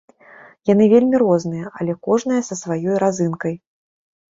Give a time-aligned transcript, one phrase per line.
[0.69, 3.57] Яны вельмі розныя, але кожная са сваёй разынкай.